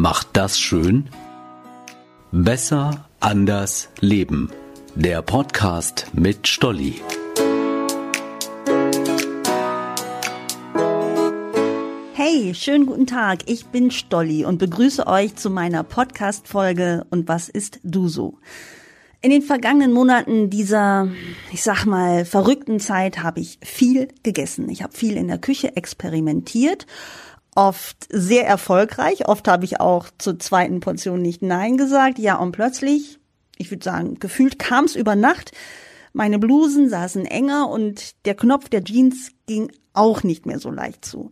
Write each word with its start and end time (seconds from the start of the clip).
macht 0.00 0.28
das 0.32 0.58
schön? 0.58 1.10
Besser, 2.32 3.04
anders, 3.20 3.90
leben. 4.00 4.50
Der 4.94 5.20
Podcast 5.20 6.06
mit 6.14 6.48
Stolli. 6.48 7.02
Hey, 12.14 12.54
schönen 12.54 12.86
guten 12.86 13.06
Tag. 13.06 13.40
Ich 13.44 13.66
bin 13.66 13.90
Stolli 13.90 14.46
und 14.46 14.56
begrüße 14.56 15.06
euch 15.06 15.36
zu 15.36 15.50
meiner 15.50 15.82
Podcast-Folge 15.82 17.04
Und 17.10 17.28
was 17.28 17.50
ist 17.50 17.78
du 17.82 18.08
so? 18.08 18.38
In 19.20 19.30
den 19.30 19.42
vergangenen 19.42 19.92
Monaten 19.92 20.48
dieser, 20.48 21.08
ich 21.52 21.62
sag 21.62 21.84
mal, 21.84 22.24
verrückten 22.24 22.80
Zeit 22.80 23.22
habe 23.22 23.40
ich 23.40 23.58
viel 23.62 24.08
gegessen. 24.22 24.70
Ich 24.70 24.82
habe 24.82 24.96
viel 24.96 25.18
in 25.18 25.28
der 25.28 25.36
Küche 25.36 25.76
experimentiert, 25.76 26.86
oft 27.60 28.06
sehr 28.08 28.46
erfolgreich. 28.46 29.28
Oft 29.28 29.46
habe 29.46 29.66
ich 29.66 29.80
auch 29.80 30.06
zur 30.16 30.38
zweiten 30.38 30.80
Portion 30.80 31.20
nicht 31.20 31.42
Nein 31.42 31.76
gesagt. 31.76 32.18
Ja, 32.18 32.36
und 32.36 32.52
plötzlich, 32.52 33.18
ich 33.58 33.70
würde 33.70 33.84
sagen, 33.84 34.18
gefühlt 34.18 34.58
kam 34.58 34.86
es 34.86 34.96
über 34.96 35.14
Nacht. 35.14 35.52
Meine 36.14 36.38
Blusen 36.38 36.88
saßen 36.88 37.26
enger 37.26 37.68
und 37.68 38.24
der 38.24 38.34
Knopf 38.34 38.70
der 38.70 38.82
Jeans 38.82 39.32
ging 39.46 39.70
auch 39.92 40.22
nicht 40.22 40.46
mehr 40.46 40.58
so 40.58 40.70
leicht 40.70 41.04
zu. 41.04 41.28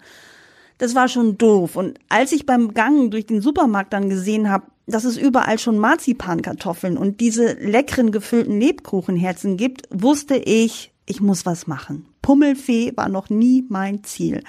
Das 0.77 0.95
war 0.95 1.09
schon 1.09 1.39
doof. 1.39 1.77
Und 1.77 1.99
als 2.11 2.33
ich 2.33 2.45
beim 2.45 2.75
Gang 2.75 3.11
durch 3.11 3.25
den 3.25 3.41
Supermarkt 3.41 3.95
dann 3.95 4.11
gesehen 4.11 4.51
habe, 4.51 4.67
dass 4.87 5.05
es 5.05 5.17
überall 5.17 5.59
schon 5.59 5.79
Marzipankartoffeln 5.79 6.99
und 6.99 7.21
diese 7.21 7.55
leckeren 7.55 8.13
gefüllten 8.13 8.61
Lebkuchenherzen 8.61 9.57
gibt, 9.57 9.89
wusste 9.91 10.37
ich, 10.37 10.93
ich 11.09 11.21
muss 11.21 11.47
was 11.47 11.67
machen. 11.67 12.07
Pummelfee 12.23 12.93
war 12.97 13.09
noch 13.09 13.31
nie 13.31 13.65
mein 13.69 14.05
Ziel. 14.05 14.43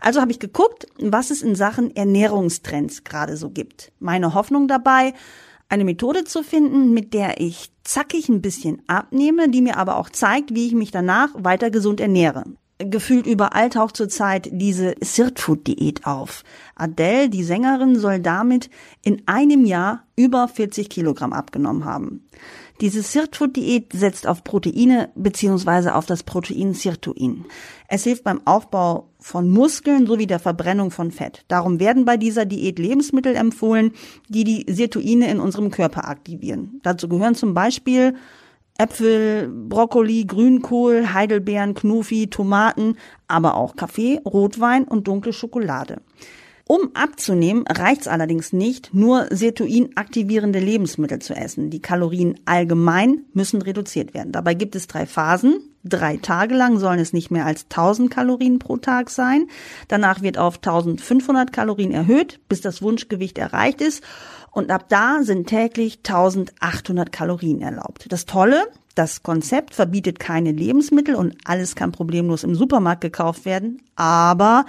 Also 0.00 0.20
habe 0.20 0.32
ich 0.32 0.38
geguckt, 0.38 0.86
was 0.98 1.30
es 1.30 1.42
in 1.42 1.54
Sachen 1.54 1.94
Ernährungstrends 1.96 3.04
gerade 3.04 3.36
so 3.36 3.50
gibt. 3.50 3.92
Meine 3.98 4.34
Hoffnung 4.34 4.68
dabei, 4.68 5.14
eine 5.68 5.84
Methode 5.84 6.24
zu 6.24 6.42
finden, 6.42 6.92
mit 6.92 7.14
der 7.14 7.40
ich 7.40 7.72
zackig 7.82 8.28
ein 8.28 8.42
bisschen 8.42 8.82
abnehme, 8.88 9.48
die 9.48 9.62
mir 9.62 9.78
aber 9.78 9.96
auch 9.96 10.10
zeigt, 10.10 10.54
wie 10.54 10.66
ich 10.66 10.74
mich 10.74 10.90
danach 10.90 11.30
weiter 11.34 11.70
gesund 11.70 12.00
ernähre 12.00 12.44
gefühlt 12.84 13.26
überall 13.26 13.70
taucht 13.70 13.96
zurzeit 13.96 14.48
diese 14.52 14.94
Sirtfood-Diät 15.00 16.06
auf. 16.06 16.44
Adele, 16.74 17.28
die 17.28 17.44
Sängerin, 17.44 17.98
soll 17.98 18.20
damit 18.20 18.70
in 19.02 19.22
einem 19.26 19.64
Jahr 19.64 20.04
über 20.16 20.48
40 20.48 20.88
Kilogramm 20.88 21.32
abgenommen 21.32 21.84
haben. 21.84 22.26
Diese 22.80 23.02
Sirtfood-Diät 23.02 23.92
setzt 23.92 24.26
auf 24.26 24.42
Proteine 24.42 25.10
beziehungsweise 25.14 25.94
auf 25.94 26.06
das 26.06 26.24
Protein 26.24 26.74
Sirtuin. 26.74 27.44
Es 27.86 28.04
hilft 28.04 28.24
beim 28.24 28.40
Aufbau 28.44 29.10
von 29.20 29.48
Muskeln 29.48 30.06
sowie 30.06 30.26
der 30.26 30.40
Verbrennung 30.40 30.90
von 30.90 31.12
Fett. 31.12 31.44
Darum 31.46 31.78
werden 31.78 32.04
bei 32.04 32.16
dieser 32.16 32.44
Diät 32.44 32.78
Lebensmittel 32.80 33.36
empfohlen, 33.36 33.92
die 34.28 34.42
die 34.44 34.66
Sirtuine 34.72 35.30
in 35.30 35.38
unserem 35.38 35.70
Körper 35.70 36.08
aktivieren. 36.08 36.80
Dazu 36.82 37.08
gehören 37.08 37.36
zum 37.36 37.54
Beispiel 37.54 38.14
Äpfel, 38.78 39.48
Brokkoli, 39.48 40.24
Grünkohl, 40.24 41.12
Heidelbeeren, 41.12 41.74
Knofi, 41.74 42.28
Tomaten, 42.28 42.96
aber 43.28 43.54
auch 43.54 43.76
Kaffee, 43.76 44.20
Rotwein 44.24 44.84
und 44.84 45.06
dunkle 45.06 45.32
Schokolade. 45.32 46.00
Um 46.66 46.90
abzunehmen, 46.94 47.64
reicht's 47.66 48.06
allerdings 48.06 48.52
nicht, 48.52 48.94
nur 48.94 49.26
Sirtuin 49.30 49.96
aktivierende 49.96 50.60
Lebensmittel 50.60 51.18
zu 51.18 51.34
essen. 51.34 51.70
Die 51.70 51.82
Kalorien 51.82 52.38
allgemein 52.44 53.24
müssen 53.32 53.62
reduziert 53.62 54.14
werden. 54.14 54.32
Dabei 54.32 54.54
gibt 54.54 54.76
es 54.76 54.86
drei 54.86 55.06
Phasen. 55.06 55.60
Drei 55.84 56.16
Tage 56.16 56.54
lang 56.54 56.78
sollen 56.78 57.00
es 57.00 57.12
nicht 57.12 57.32
mehr 57.32 57.44
als 57.44 57.64
1000 57.64 58.08
Kalorien 58.08 58.60
pro 58.60 58.76
Tag 58.76 59.10
sein. 59.10 59.48
Danach 59.88 60.22
wird 60.22 60.38
auf 60.38 60.56
1500 60.56 61.52
Kalorien 61.52 61.90
erhöht, 61.90 62.38
bis 62.48 62.60
das 62.60 62.82
Wunschgewicht 62.82 63.36
erreicht 63.38 63.80
ist. 63.80 64.04
Und 64.52 64.70
ab 64.70 64.86
da 64.88 65.22
sind 65.22 65.48
täglich 65.48 65.98
1800 65.98 67.10
Kalorien 67.10 67.62
erlaubt. 67.62 68.06
Das 68.10 68.26
Tolle, 68.26 68.68
das 68.94 69.24
Konzept 69.24 69.74
verbietet 69.74 70.20
keine 70.20 70.52
Lebensmittel 70.52 71.16
und 71.16 71.36
alles 71.44 71.74
kann 71.74 71.90
problemlos 71.90 72.44
im 72.44 72.54
Supermarkt 72.54 73.00
gekauft 73.00 73.44
werden, 73.44 73.80
aber 73.96 74.66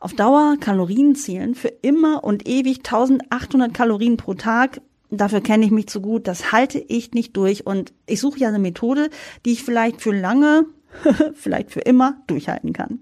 auf 0.00 0.14
Dauer 0.14 0.56
Kalorien 0.60 1.14
zählen 1.14 1.54
für 1.54 1.68
immer 1.68 2.22
und 2.24 2.48
ewig 2.48 2.78
1800 2.78 3.74
Kalorien 3.74 4.16
pro 4.16 4.34
Tag. 4.34 4.80
Dafür 5.10 5.40
kenne 5.40 5.64
ich 5.64 5.70
mich 5.70 5.88
zu 5.88 6.00
gut, 6.00 6.28
das 6.28 6.52
halte 6.52 6.78
ich 6.78 7.12
nicht 7.12 7.36
durch 7.36 7.66
und 7.66 7.92
ich 8.06 8.20
suche 8.20 8.38
ja 8.38 8.48
eine 8.48 8.58
Methode, 8.58 9.10
die 9.44 9.52
ich 9.52 9.62
vielleicht 9.62 10.02
für 10.02 10.14
lange, 10.14 10.66
vielleicht 11.34 11.70
für 11.70 11.80
immer 11.80 12.22
durchhalten 12.26 12.72
kann. 12.72 13.00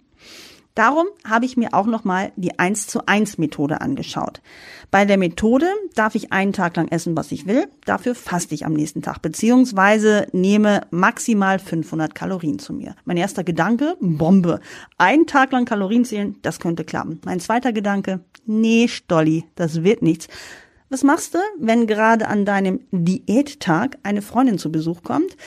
Darum 0.77 1.07
habe 1.25 1.47
ich 1.47 1.57
mir 1.57 1.73
auch 1.73 1.87
nochmal 1.87 2.33
die 2.37 2.59
1 2.59 2.87
zu 2.87 3.07
1 3.07 3.39
Methode 3.39 3.81
angeschaut. 3.81 4.43
Bei 4.91 5.07
der 5.07 5.17
Methode 5.17 5.67
darf 5.95 6.15
ich 6.15 6.33
einen 6.33 6.53
Tag 6.53 6.77
lang 6.77 6.89
essen, 6.89 7.17
was 7.17 7.33
ich 7.33 7.47
will. 7.47 7.67
Dafür 7.87 8.15
faste 8.15 8.55
ich 8.55 8.67
am 8.67 8.75
nächsten 8.75 9.01
Tag, 9.01 9.23
beziehungsweise 9.23 10.27
nehme 10.33 10.83
maximal 10.91 11.59
500 11.59 12.15
Kalorien 12.15 12.59
zu 12.59 12.75
mir. 12.75 12.95
Mein 13.07 13.17
erster 13.17 13.43
Gedanke, 13.43 13.97
Bombe. 14.01 14.61
Einen 14.99 15.27
Tag 15.27 15.51
lang 15.53 15.65
Kalorien 15.65 16.05
zählen, 16.05 16.37
das 16.43 16.61
könnte 16.61 16.85
klappen. 16.85 17.23
Mein 17.25 17.41
zweiter 17.41 17.73
Gedanke, 17.73 18.21
nee, 18.45 18.87
Stolli, 18.87 19.47
das 19.55 19.83
wird 19.83 20.03
nichts. 20.03 20.29
Was 20.91 21.03
machst 21.03 21.35
du, 21.35 21.39
wenn 21.59 21.87
gerade 21.87 22.29
an 22.29 22.45
deinem 22.45 22.81
Diättag 22.93 23.97
eine 24.03 24.21
Freundin 24.21 24.59
zu 24.59 24.71
Besuch 24.71 25.03
kommt? 25.03 25.39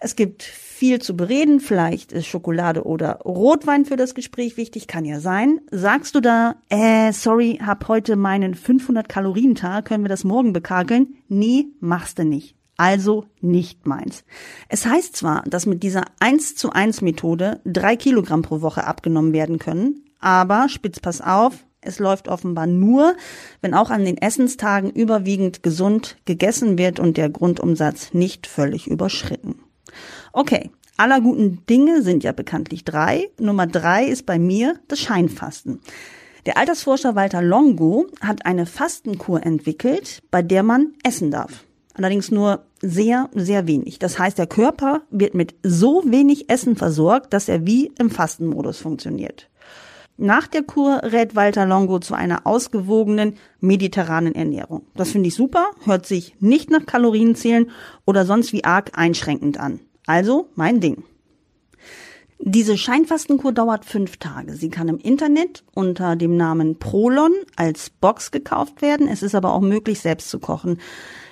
Es 0.00 0.16
gibt 0.16 0.42
viel 0.82 1.00
zu 1.00 1.16
bereden, 1.16 1.60
vielleicht 1.60 2.10
ist 2.10 2.26
Schokolade 2.26 2.82
oder 2.82 3.20
Rotwein 3.20 3.84
für 3.84 3.94
das 3.94 4.16
Gespräch 4.16 4.56
wichtig, 4.56 4.88
kann 4.88 5.04
ja 5.04 5.20
sein. 5.20 5.60
Sagst 5.70 6.16
du 6.16 6.20
da, 6.20 6.56
äh, 6.70 7.12
sorry, 7.12 7.60
hab 7.64 7.86
heute 7.86 8.16
meinen 8.16 8.56
500 8.56 9.08
Kalorien 9.08 9.54
Tag, 9.54 9.84
können 9.84 10.02
wir 10.02 10.08
das 10.08 10.24
morgen 10.24 10.52
bekakeln? 10.52 11.14
Nee, 11.28 11.66
machst 11.78 12.18
du 12.18 12.24
nicht. 12.24 12.56
Also 12.76 13.26
nicht 13.40 13.86
meins. 13.86 14.24
Es 14.68 14.84
heißt 14.84 15.14
zwar, 15.14 15.44
dass 15.46 15.66
mit 15.66 15.84
dieser 15.84 16.02
1 16.18 16.56
zu 16.56 16.72
1 16.72 17.00
Methode 17.00 17.60
drei 17.64 17.94
Kilogramm 17.94 18.42
pro 18.42 18.60
Woche 18.60 18.84
abgenommen 18.84 19.32
werden 19.32 19.60
können, 19.60 20.02
aber 20.18 20.68
spitz 20.68 20.98
pass 20.98 21.20
auf, 21.20 21.64
es 21.80 22.00
läuft 22.00 22.26
offenbar 22.26 22.66
nur, 22.66 23.14
wenn 23.60 23.74
auch 23.74 23.90
an 23.90 24.04
den 24.04 24.16
Essenstagen 24.16 24.90
überwiegend 24.90 25.62
gesund 25.62 26.16
gegessen 26.24 26.76
wird 26.76 26.98
und 26.98 27.18
der 27.18 27.30
Grundumsatz 27.30 28.12
nicht 28.14 28.48
völlig 28.48 28.88
überschritten. 28.88 29.61
Okay, 30.32 30.70
aller 30.96 31.20
guten 31.20 31.64
Dinge 31.68 32.02
sind 32.02 32.24
ja 32.24 32.32
bekanntlich 32.32 32.84
drei. 32.84 33.30
Nummer 33.38 33.66
drei 33.66 34.04
ist 34.06 34.26
bei 34.26 34.38
mir 34.38 34.78
das 34.88 35.00
Scheinfasten. 35.00 35.80
Der 36.46 36.56
Altersforscher 36.56 37.14
Walter 37.14 37.40
Longo 37.40 38.06
hat 38.20 38.46
eine 38.46 38.66
Fastenkur 38.66 39.44
entwickelt, 39.46 40.22
bei 40.30 40.42
der 40.42 40.62
man 40.62 40.94
essen 41.04 41.30
darf. 41.30 41.64
Allerdings 41.94 42.30
nur 42.30 42.64
sehr, 42.80 43.30
sehr 43.34 43.66
wenig. 43.66 43.98
Das 43.98 44.18
heißt, 44.18 44.38
der 44.38 44.46
Körper 44.46 45.02
wird 45.10 45.34
mit 45.34 45.54
so 45.62 46.02
wenig 46.04 46.50
Essen 46.50 46.74
versorgt, 46.74 47.32
dass 47.32 47.48
er 47.48 47.66
wie 47.66 47.92
im 47.98 48.10
Fastenmodus 48.10 48.78
funktioniert. 48.78 49.48
Nach 50.16 50.46
der 50.46 50.62
Kur 50.62 51.00
rät 51.02 51.34
Walter 51.34 51.66
Longo 51.66 51.98
zu 51.98 52.14
einer 52.14 52.46
ausgewogenen 52.46 53.36
mediterranen 53.60 54.34
Ernährung. 54.34 54.86
Das 54.94 55.10
finde 55.10 55.28
ich 55.28 55.34
super, 55.34 55.70
hört 55.84 56.06
sich 56.06 56.36
nicht 56.38 56.70
nach 56.70 56.86
Kalorienzählen 56.86 57.70
oder 58.04 58.26
sonst 58.26 58.52
wie 58.52 58.64
arg 58.64 58.92
einschränkend 58.96 59.58
an. 59.58 59.80
Also 60.06 60.48
mein 60.54 60.80
Ding. 60.80 61.04
Diese 62.44 62.76
Scheinfastenkur 62.76 63.52
dauert 63.52 63.84
fünf 63.84 64.16
Tage. 64.16 64.56
Sie 64.56 64.68
kann 64.68 64.88
im 64.88 64.98
Internet 64.98 65.62
unter 65.74 66.16
dem 66.16 66.36
Namen 66.36 66.76
Prolon 66.76 67.32
als 67.54 67.88
Box 67.88 68.32
gekauft 68.32 68.82
werden. 68.82 69.06
Es 69.06 69.22
ist 69.22 69.36
aber 69.36 69.54
auch 69.54 69.60
möglich, 69.60 70.00
selbst 70.00 70.28
zu 70.28 70.40
kochen. 70.40 70.78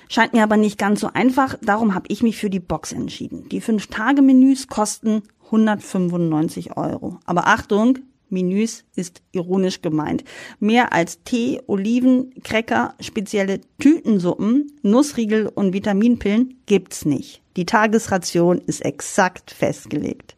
Scheint 0.07 0.31
mir 0.31 0.41
aber 0.41 0.55
nicht 0.55 0.77
ganz 0.77 1.01
so 1.01 1.09
einfach. 1.13 1.57
Darum 1.61 1.95
habe 1.95 2.05
ich 2.07 2.23
mich 2.23 2.37
für 2.37 2.49
die 2.49 2.61
Box 2.61 2.93
entschieden. 2.93 3.49
Die 3.49 3.59
fünf 3.59 3.87
Tage 3.87 4.21
Menüs 4.21 4.69
kosten 4.69 5.23
195 5.45 6.77
Euro. 6.77 7.19
Aber 7.25 7.47
Achtung, 7.47 7.99
Menüs 8.31 8.83
ist 8.95 9.21
ironisch 9.31 9.81
gemeint. 9.81 10.23
Mehr 10.59 10.93
als 10.93 11.23
Tee, 11.23 11.61
Oliven, 11.67 12.33
Cracker, 12.43 12.95
spezielle 12.99 13.61
Tütensuppen, 13.79 14.71
Nussriegel 14.81 15.47
und 15.47 15.73
Vitaminpillen 15.73 16.61
gibt's 16.65 17.05
nicht. 17.05 17.41
Die 17.57 17.65
Tagesration 17.65 18.59
ist 18.65 18.83
exakt 18.83 19.51
festgelegt. 19.51 20.35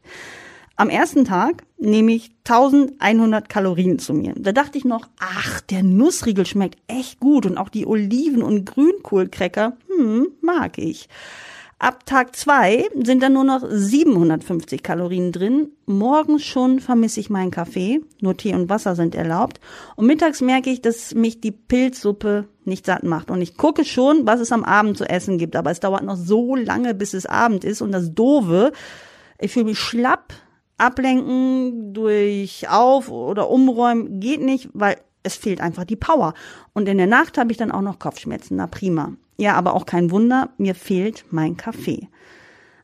Am 0.76 0.90
ersten 0.90 1.24
Tag 1.24 1.64
nehme 1.78 2.14
ich 2.14 2.32
1100 2.46 3.48
Kalorien 3.48 4.00
zu 4.00 4.14
mir. 4.14 4.34
Da 4.36 4.52
dachte 4.52 4.80
ich 4.80 4.86
noch, 4.86 5.08
ach, 5.20 5.62
der 5.62 5.84
Nussriegel 5.84 6.48
schmeckt 6.48 6.80
echt 6.88 7.20
gut 7.20 7.46
und 7.46 7.60
auch 7.60 7.70
die 7.70 7.86
Oliven- 7.86 8.42
und 8.42 8.66
Grünkohlcracker, 8.66 9.78
hm, 9.96 10.30
mag 10.42 10.80
ich. 10.80 11.10
Ab 11.84 12.06
Tag 12.06 12.34
zwei 12.38 12.88
sind 13.04 13.22
dann 13.22 13.34
nur 13.34 13.44
noch 13.44 13.62
750 13.70 14.84
Kalorien 14.84 15.34
drin. 15.34 15.74
Morgens 15.86 16.46
schon 16.46 16.80
vermisse 16.80 17.20
ich 17.20 17.30
meinen 17.30 17.52
Kaffee. 17.52 18.00
Nur 18.22 18.38
Tee 18.38 18.56
und 18.56 18.70
Wasser 18.70 18.96
sind 18.96 19.16
erlaubt. 19.16 19.60
Und 19.98 20.06
mittags 20.06 20.40
merke 20.40 20.70
ich, 20.70 20.82
dass 20.82 21.14
mich 21.14 21.42
die 21.42 21.52
Pilzsuppe 21.52 22.48
nicht 22.64 22.86
satt 22.86 23.04
macht. 23.04 23.30
Und 23.30 23.42
ich 23.42 23.58
gucke 23.58 23.84
schon, 23.84 24.26
was 24.26 24.40
es 24.40 24.54
am 24.54 24.64
Abend 24.64 24.98
zu 24.98 25.04
essen 25.04 25.38
gibt. 25.38 25.58
Aber 25.58 25.72
es 25.72 25.82
dauert 25.82 26.06
noch 26.06 26.16
so 26.16 26.56
lange, 26.56 26.94
bis 26.94 27.14
es 27.14 27.26
Abend 27.26 27.66
ist. 27.66 27.82
Und 27.82 27.92
das 27.92 28.14
Doofe, 28.14 28.72
ich 29.38 29.52
fühle 29.52 29.66
mich 29.66 29.80
schlapp. 29.80 30.34
Ablenken 30.78 31.94
durch 31.94 32.70
Auf- 32.70 33.12
oder 33.12 33.50
Umräumen 33.50 34.22
geht 34.22 34.40
nicht, 34.40 34.70
weil 34.72 34.96
es 35.24 35.36
fehlt 35.36 35.60
einfach 35.60 35.84
die 35.84 35.98
Power. 35.98 36.34
Und 36.72 36.88
in 36.88 36.98
der 36.98 37.08
Nacht 37.08 37.38
habe 37.38 37.52
ich 37.52 37.58
dann 37.58 37.74
auch 37.74 37.82
noch 37.82 38.00
Kopfschmerzen. 38.00 38.56
Na 38.56 38.68
prima. 38.68 39.18
Ja, 39.38 39.56
aber 39.56 39.74
auch 39.74 39.86
kein 39.86 40.12
Wunder, 40.12 40.50
mir 40.58 40.76
fehlt 40.76 41.26
mein 41.32 41.58
Kaffee. 41.58 42.08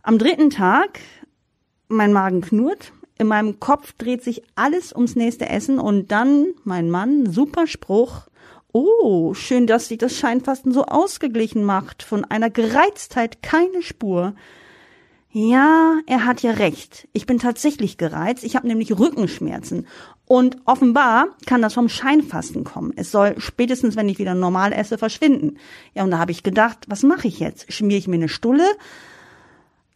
Am 0.02 0.18
dritten 0.18 0.50
Tag, 0.50 1.00
mein 1.88 2.14
Magen 2.14 2.42
knurrt, 2.42 2.92
in 3.18 3.28
meinem 3.28 3.60
Kopf 3.60 3.94
dreht 3.98 4.24
sich 4.24 4.44
alles 4.56 4.94
ums 4.94 5.16
nächste 5.16 5.50
Essen 5.50 5.78
und 5.78 6.10
dann, 6.10 6.48
mein 6.64 6.90
Mann, 6.90 7.30
super 7.30 7.68
Spruch. 7.68 8.28
Oh, 8.72 9.34
schön, 9.34 9.68
dass 9.68 9.90
sich 9.90 9.98
das 9.98 10.16
Scheinfasten 10.16 10.72
so 10.72 10.86
ausgeglichen 10.86 11.64
macht. 11.64 12.02
Von 12.02 12.24
einer 12.24 12.50
Gereiztheit 12.50 13.42
keine 13.42 13.82
Spur. 13.82 14.36
Ja, 15.32 16.00
er 16.08 16.26
hat 16.26 16.42
ja 16.42 16.52
recht. 16.52 17.08
Ich 17.14 17.28
bin 17.28 17.38
tatsächlich 17.38 17.98
gereizt. 17.98 18.44
Ich 18.44 18.56
habe 18.56 18.68
nämlich 18.68 18.98
Rückenschmerzen. 18.98 19.86
Und 20.26 20.58
offenbar 20.66 21.28
kann 21.46 21.62
das 21.62 21.76
vom 21.76 21.88
Scheinfasten 21.88 22.64
kommen. 22.64 22.94
Es 22.96 23.12
soll 23.12 23.36
spätestens, 23.40 23.96
wenn 23.96 24.10
ich 24.10 24.18
wieder 24.18 24.34
normal 24.34 24.74
esse, 24.74 24.98
verschwinden. 24.98 25.58
Ja, 25.94 26.04
und 26.04 26.12
da 26.12 26.18
habe 26.18 26.32
ich 26.32 26.42
gedacht, 26.42 26.86
was 26.88 27.04
mache 27.04 27.28
ich 27.28 27.40
jetzt? 27.40 27.72
Schmiere 27.72 28.00
ich 28.00 28.08
mir 28.08 28.16
eine 28.16 28.30
Stulle, 28.30 28.66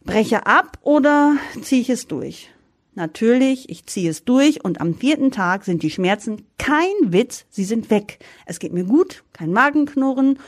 breche 0.04 0.46
ab 0.46 0.78
oder 0.82 1.36
ziehe 1.62 1.80
ich 1.80 1.90
es 1.90 2.06
durch? 2.06 2.50
Natürlich, 2.94 3.68
ich 3.70 3.86
ziehe 3.86 4.10
es 4.10 4.24
durch 4.24 4.64
und 4.64 4.80
am 4.80 4.94
vierten 4.94 5.32
Tag 5.32 5.64
sind 5.64 5.82
die 5.82 5.90
Schmerzen 5.90 6.46
kein 6.58 7.12
Witz, 7.12 7.44
sie 7.50 7.64
sind 7.64 7.90
weg. 7.90 8.20
Es 8.46 8.60
geht 8.60 8.72
mir 8.72 8.84
gut, 8.84 9.24
kein 9.32 9.52
Magenknurren 9.52 10.38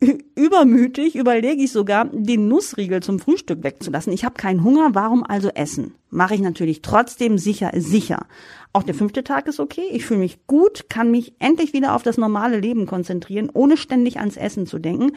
Übermütig 0.36 1.16
überlege 1.16 1.62
ich 1.62 1.72
sogar, 1.72 2.04
den 2.12 2.46
Nussriegel 2.46 3.02
zum 3.02 3.18
Frühstück 3.18 3.64
wegzulassen. 3.64 4.12
Ich 4.12 4.24
habe 4.24 4.36
keinen 4.36 4.62
Hunger, 4.62 4.90
warum 4.92 5.24
also 5.24 5.48
essen? 5.48 5.94
Mache 6.10 6.36
ich 6.36 6.40
natürlich 6.40 6.82
trotzdem, 6.82 7.36
sicher 7.36 7.72
sicher. 7.74 8.26
Auch 8.72 8.84
der 8.84 8.94
fünfte 8.94 9.24
Tag 9.24 9.48
ist 9.48 9.58
okay, 9.58 9.88
ich 9.90 10.06
fühle 10.06 10.20
mich 10.20 10.46
gut, 10.46 10.88
kann 10.88 11.10
mich 11.10 11.34
endlich 11.40 11.72
wieder 11.72 11.96
auf 11.96 12.04
das 12.04 12.16
normale 12.16 12.60
Leben 12.60 12.86
konzentrieren, 12.86 13.50
ohne 13.52 13.76
ständig 13.76 14.18
ans 14.18 14.36
Essen 14.36 14.66
zu 14.66 14.78
denken. 14.78 15.16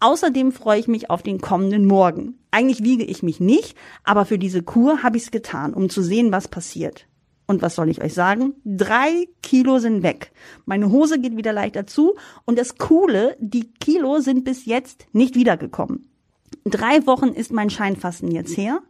Außerdem 0.00 0.50
freue 0.50 0.80
ich 0.80 0.88
mich 0.88 1.10
auf 1.10 1.22
den 1.22 1.40
kommenden 1.40 1.84
Morgen. 1.84 2.38
Eigentlich 2.50 2.82
wiege 2.82 3.04
ich 3.04 3.22
mich 3.22 3.38
nicht, 3.38 3.76
aber 4.02 4.24
für 4.24 4.38
diese 4.38 4.62
Kur 4.62 5.02
habe 5.02 5.18
ich 5.18 5.24
es 5.24 5.30
getan, 5.30 5.74
um 5.74 5.90
zu 5.90 6.02
sehen, 6.02 6.32
was 6.32 6.48
passiert. 6.48 7.06
Und 7.52 7.60
was 7.60 7.74
soll 7.74 7.90
ich 7.90 8.02
euch 8.02 8.14
sagen? 8.14 8.54
Drei 8.64 9.28
Kilo 9.42 9.78
sind 9.78 10.02
weg. 10.02 10.32
Meine 10.64 10.90
Hose 10.90 11.20
geht 11.20 11.36
wieder 11.36 11.52
leichter 11.52 11.86
zu. 11.86 12.14
Und 12.46 12.58
das 12.58 12.78
Coole, 12.78 13.36
die 13.40 13.70
Kilo 13.74 14.20
sind 14.20 14.44
bis 14.44 14.64
jetzt 14.64 15.04
nicht 15.12 15.34
wiedergekommen. 15.34 16.08
Drei 16.64 17.06
Wochen 17.06 17.28
ist 17.28 17.52
mein 17.52 17.68
Scheinfasten 17.68 18.30
jetzt 18.30 18.56
her. 18.56 18.80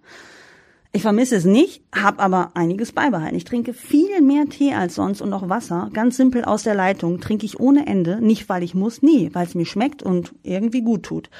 Ich 0.92 1.02
vermisse 1.02 1.34
es 1.34 1.44
nicht, 1.44 1.82
habe 1.92 2.20
aber 2.20 2.52
einiges 2.54 2.92
beibehalten. 2.92 3.34
Ich 3.34 3.44
trinke 3.44 3.74
viel 3.74 4.20
mehr 4.20 4.46
Tee 4.46 4.74
als 4.74 4.94
sonst 4.94 5.20
und 5.20 5.32
auch 5.32 5.48
Wasser, 5.48 5.90
ganz 5.92 6.16
simpel 6.16 6.44
aus 6.44 6.62
der 6.62 6.76
Leitung, 6.76 7.18
trinke 7.18 7.44
ich 7.44 7.58
ohne 7.58 7.88
Ende, 7.88 8.20
nicht 8.20 8.48
weil 8.48 8.62
ich 8.62 8.76
muss, 8.76 9.02
nie, 9.02 9.30
weil 9.32 9.46
es 9.46 9.56
mir 9.56 9.66
schmeckt 9.66 10.04
und 10.04 10.34
irgendwie 10.44 10.82
gut 10.82 11.02
tut. 11.02 11.30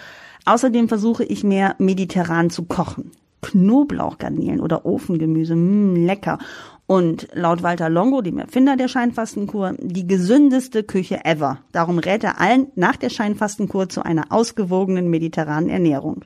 Außerdem 0.44 0.88
versuche 0.88 1.22
ich 1.22 1.44
mehr 1.44 1.76
mediterran 1.78 2.50
zu 2.50 2.64
kochen. 2.64 3.12
Knoblauchgarnelen 3.42 4.60
oder 4.60 4.86
Ofengemüse, 4.86 5.54
mh, 5.54 5.60
mm, 6.00 6.06
lecker. 6.06 6.38
Und 6.87 7.29
laut 7.32 7.62
Walter 7.62 7.88
Longo, 7.88 8.20
dem 8.23 8.38
Erfinder 8.38 8.76
der 8.76 8.88
Scheinfastenkur, 8.88 9.75
die 9.79 10.06
gesündeste 10.06 10.82
Küche 10.82 11.25
ever. 11.25 11.61
Darum 11.73 11.99
rät 11.99 12.25
er 12.25 12.40
allen 12.40 12.67
nach 12.75 12.96
der 12.96 13.08
Scheinfastenkur 13.08 13.88
zu 13.88 14.05
einer 14.05 14.26
ausgewogenen 14.31 15.08
mediterranen 15.08 15.70
Ernährung. 15.70 16.25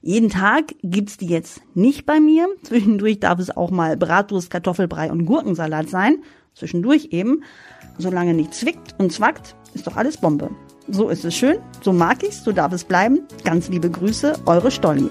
Jeden 0.00 0.30
Tag 0.30 0.74
gibt's 0.82 1.16
die 1.16 1.28
jetzt 1.28 1.62
nicht 1.74 2.06
bei 2.06 2.18
mir. 2.18 2.48
Zwischendurch 2.64 3.20
darf 3.20 3.38
es 3.38 3.56
auch 3.56 3.70
mal 3.70 3.96
Bratwurst, 3.96 4.50
Kartoffelbrei 4.50 5.12
und 5.12 5.26
Gurkensalat 5.26 5.88
sein. 5.88 6.22
Zwischendurch 6.54 7.08
eben. 7.12 7.44
Solange 7.98 8.34
nicht 8.34 8.54
zwickt 8.54 8.96
und 8.98 9.12
zwackt, 9.12 9.54
ist 9.74 9.86
doch 9.86 9.96
alles 9.96 10.16
Bombe. 10.16 10.50
So 10.88 11.08
ist 11.08 11.24
es 11.24 11.36
schön, 11.36 11.58
so 11.82 11.92
mag 11.92 12.22
ich's, 12.24 12.42
so 12.42 12.50
darf 12.50 12.72
es 12.72 12.84
bleiben. 12.84 13.20
Ganz 13.44 13.68
liebe 13.68 13.90
Grüße, 13.90 14.40
eure 14.46 14.72
Stolli. 14.72 15.08